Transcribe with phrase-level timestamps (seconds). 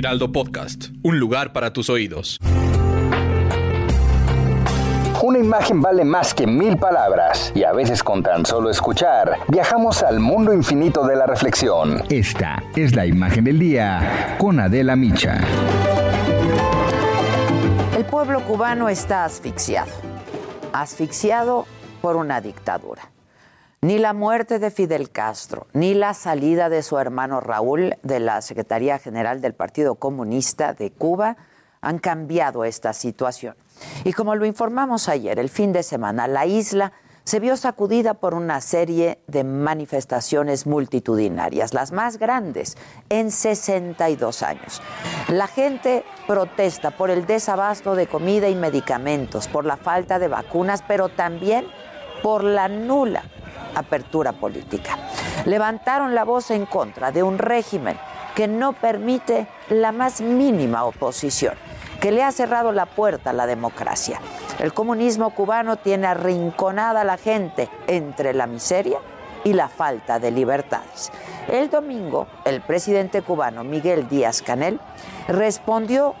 [0.00, 2.38] Heraldo Podcast, un lugar para tus oídos.
[5.22, 10.02] Una imagen vale más que mil palabras y a veces con tan solo escuchar viajamos
[10.02, 12.02] al mundo infinito de la reflexión.
[12.08, 15.38] Esta es la imagen del día con Adela Micha.
[17.94, 19.92] El pueblo cubano está asfixiado,
[20.72, 21.66] asfixiado
[22.00, 23.02] por una dictadura.
[23.82, 28.42] Ni la muerte de Fidel Castro, ni la salida de su hermano Raúl de la
[28.42, 31.38] Secretaría General del Partido Comunista de Cuba
[31.80, 33.56] han cambiado esta situación.
[34.04, 36.92] Y como lo informamos ayer, el fin de semana, la isla
[37.24, 42.76] se vio sacudida por una serie de manifestaciones multitudinarias, las más grandes
[43.08, 44.82] en 62 años.
[45.28, 50.84] La gente protesta por el desabasto de comida y medicamentos, por la falta de vacunas,
[50.86, 51.66] pero también
[52.22, 53.22] por la nula
[53.74, 54.98] apertura política.
[55.44, 57.98] Levantaron la voz en contra de un régimen
[58.34, 61.54] que no permite la más mínima oposición
[62.00, 64.20] que le ha cerrado la puerta a la democracia.
[64.58, 68.98] El comunismo cubano tiene arrinconada a la gente entre la miseria
[69.44, 71.12] y la falta de libertades.
[71.48, 74.80] El domingo, el presidente cubano Miguel Díaz Canel
[75.28, 76.14] respondió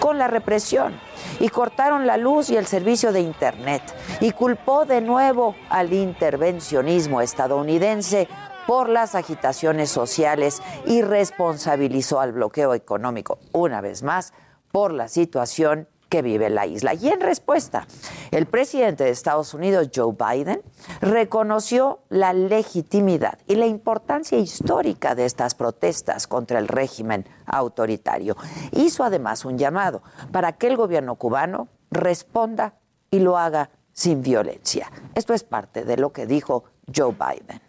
[0.00, 0.98] con la represión
[1.40, 3.82] y cortaron la luz y el servicio de Internet
[4.20, 8.28] y culpó de nuevo al intervencionismo estadounidense
[8.66, 14.32] por las agitaciones sociales y responsabilizó al bloqueo económico una vez más
[14.72, 16.94] por la situación que vive la isla.
[16.94, 17.86] Y en respuesta,
[18.30, 20.62] el presidente de Estados Unidos, Joe Biden,
[21.00, 28.36] reconoció la legitimidad y la importancia histórica de estas protestas contra el régimen autoritario.
[28.72, 30.02] Hizo además un llamado
[30.32, 32.74] para que el gobierno cubano responda
[33.10, 34.90] y lo haga sin violencia.
[35.14, 37.60] Esto es parte de lo que dijo Joe Biden.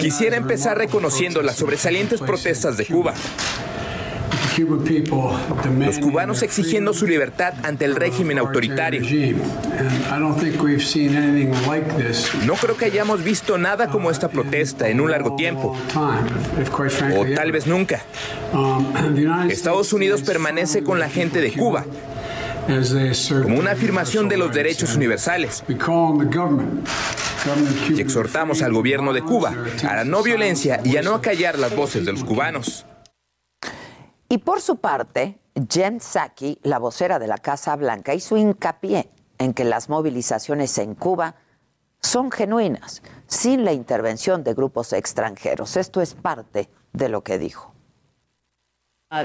[0.00, 3.12] Quisiera empezar reconociendo las sobresalientes protestas de Cuba.
[5.78, 9.02] Los cubanos exigiendo su libertad ante el régimen autoritario.
[12.44, 15.76] No creo que hayamos visto nada como esta protesta en un largo tiempo.
[17.16, 18.02] O tal vez nunca.
[19.48, 21.84] Estados Unidos permanece con la gente de Cuba
[23.42, 25.64] como una afirmación de los derechos universales.
[27.88, 29.54] Y exhortamos al gobierno de Cuba
[29.88, 32.84] a la no violencia y a no acallar las voces de los cubanos.
[34.32, 39.52] Y por su parte, Jen Psaki, la vocera de la Casa Blanca, hizo hincapié en
[39.52, 41.34] que las movilizaciones en Cuba
[42.00, 45.76] son genuinas, sin la intervención de grupos extranjeros.
[45.76, 47.74] Esto es parte de lo que dijo.
[49.12, 49.24] Uh,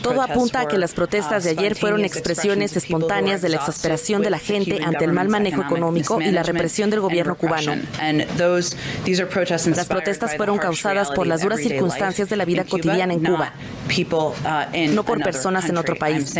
[0.00, 4.22] Todo apunta a que las protestas de uh, ayer fueron expresiones espontáneas de la exasperación
[4.22, 7.74] de la gente ante el mal manejo económico y la represión del gobierno cubano.
[7.98, 13.52] Las protestas fueron causadas por las duras circunstancias de la vida cotidiana en Cuba,
[13.88, 16.32] uh, no por personas en otro país.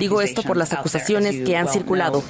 [0.00, 2.24] Digo esto por las acusaciones que han circulado.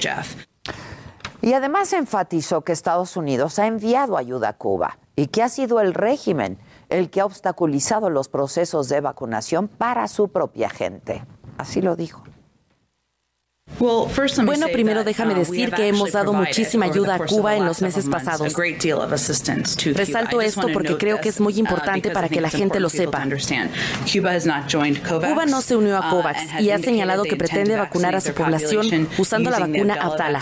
[1.41, 5.81] Y además enfatizó que Estados Unidos ha enviado ayuda a Cuba y que ha sido
[5.81, 6.59] el régimen
[6.93, 11.25] el que ha obstaculizado los procesos de vacunación para su propia gente.
[11.57, 12.23] Así lo dijo.
[14.45, 18.09] Bueno, primero déjame uh, decir que hemos dado muchísima ayuda a Cuba en los meses
[18.09, 18.55] pasados.
[19.95, 23.27] Resalto esto porque creo que es muy uh, importante para que la gente lo sepa.
[25.09, 28.33] Cuba no se unió a uh, COVAX y ha señalado que pretende vacunar a su
[28.35, 30.41] población usando la vacuna Atala.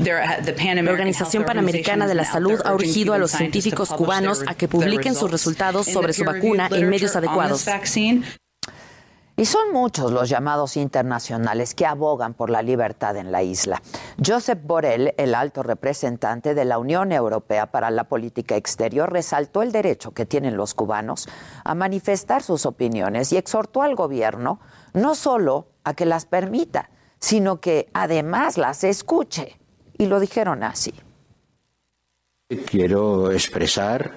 [0.00, 5.14] La Organización Panamericana de la Salud ha urgido a los científicos cubanos a que publiquen
[5.14, 7.64] sus resultados sobre su vacuna en medios adecuados.
[9.36, 13.82] Y son muchos los llamados internacionales que abogan por la libertad en la isla.
[14.24, 19.72] Josep Borrell, el alto representante de la Unión Europea para la Política Exterior, resaltó el
[19.72, 21.28] derecho que tienen los cubanos
[21.64, 24.60] a manifestar sus opiniones y exhortó al gobierno
[24.92, 29.58] no solo a que las permita, sino que además las escuche.
[29.98, 30.94] Y lo dijeron así.
[32.56, 34.12] Quiero expresar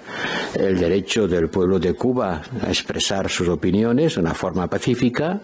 [0.54, 5.42] el derecho del pueblo de Cuba a expresar sus opiniones de una forma pacífica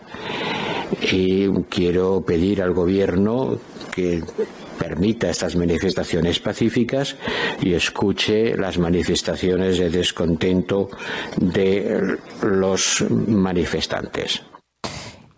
[1.12, 3.58] y quiero pedir al gobierno
[3.94, 4.24] que
[4.78, 7.16] permita estas manifestaciones pacíficas
[7.62, 10.90] y escuche las manifestaciones de descontento
[11.38, 14.42] de los manifestantes.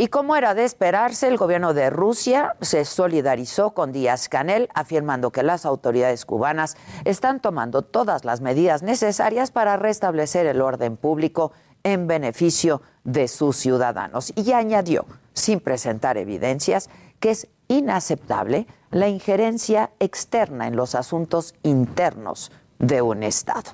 [0.05, 5.31] Y como era de esperarse, el gobierno de Rusia se solidarizó con Díaz Canel, afirmando
[5.31, 11.53] que las autoridades cubanas están tomando todas las medidas necesarias para restablecer el orden público
[11.83, 14.31] en beneficio de sus ciudadanos.
[14.35, 22.51] Y añadió, sin presentar evidencias, que es inaceptable la injerencia externa en los asuntos internos
[22.77, 23.71] de un Estado.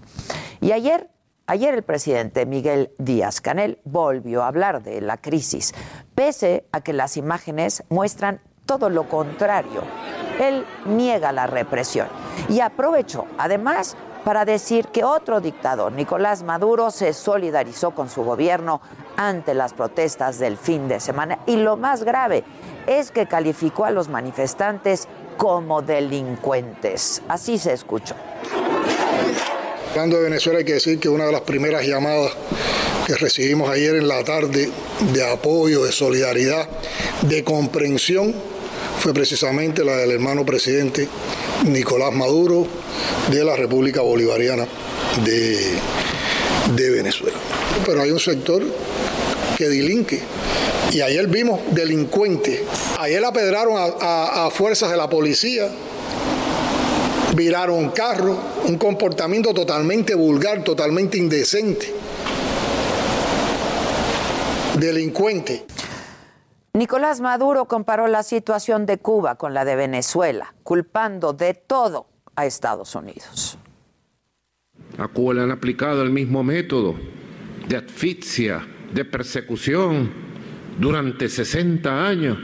[0.61, 1.09] Y ayer
[1.51, 5.73] Ayer el presidente Miguel Díaz Canel volvió a hablar de la crisis,
[6.15, 9.81] pese a que las imágenes muestran todo lo contrario.
[10.39, 12.07] Él niega la represión
[12.47, 18.79] y aprovechó, además, para decir que otro dictador, Nicolás Maduro, se solidarizó con su gobierno
[19.17, 21.39] ante las protestas del fin de semana.
[21.47, 22.45] Y lo más grave
[22.87, 27.21] es que calificó a los manifestantes como delincuentes.
[27.27, 28.15] Así se escuchó.
[29.91, 32.31] Hablando de Venezuela hay que decir que una de las primeras llamadas
[33.05, 34.69] que recibimos ayer en la tarde
[35.11, 36.65] de apoyo, de solidaridad,
[37.23, 38.33] de comprensión,
[39.01, 41.09] fue precisamente la del hermano presidente
[41.65, 42.65] Nicolás Maduro
[43.31, 44.65] de la República Bolivariana
[45.25, 45.57] de,
[46.73, 47.37] de Venezuela.
[47.85, 48.63] Pero hay un sector
[49.57, 50.21] que delinque.
[50.93, 52.61] Y ayer vimos delincuentes.
[52.97, 55.67] Ayer apedraron a, a fuerzas de la policía,
[57.35, 61.93] viraron carro, un comportamiento totalmente vulgar, totalmente indecente,
[64.77, 65.65] delincuente.
[66.73, 72.45] Nicolás Maduro comparó la situación de Cuba con la de Venezuela, culpando de todo a
[72.45, 73.57] Estados Unidos.
[74.97, 76.95] A Cuba le han aplicado el mismo método
[77.67, 80.11] de asfixia, de persecución
[80.79, 82.37] durante 60 años.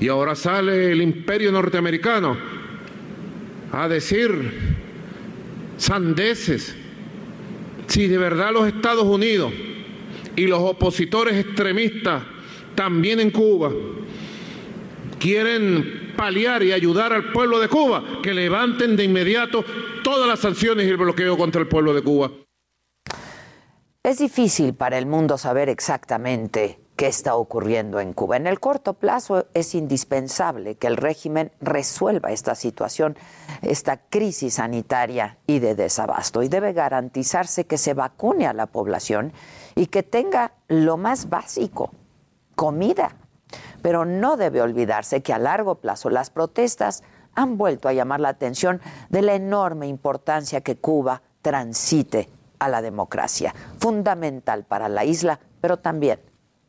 [0.00, 2.53] Y ahora sale el imperio norteamericano
[3.74, 4.52] a decir
[5.76, 6.74] sandeces.
[7.86, 9.52] Si de verdad los Estados Unidos
[10.36, 12.22] y los opositores extremistas
[12.74, 13.70] también en Cuba
[15.18, 19.64] quieren paliar y ayudar al pueblo de Cuba, que levanten de inmediato
[20.02, 22.30] todas las sanciones y el bloqueo contra el pueblo de Cuba.
[24.02, 28.36] Es difícil para el mundo saber exactamente qué está ocurriendo en Cuba.
[28.36, 33.16] En el corto plazo es indispensable que el régimen resuelva esta situación,
[33.62, 36.42] esta crisis sanitaria y de desabasto.
[36.42, 39.32] Y debe garantizarse que se vacune a la población
[39.74, 41.90] y que tenga lo más básico,
[42.54, 43.16] comida.
[43.82, 47.02] Pero no debe olvidarse que a largo plazo las protestas
[47.34, 52.30] han vuelto a llamar la atención de la enorme importancia que Cuba transite
[52.60, 56.20] a la democracia, fundamental para la isla, pero también